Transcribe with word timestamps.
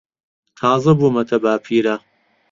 تازە 0.59 0.91
بوومەتە 0.99 1.37
باپیرە. 1.43 1.95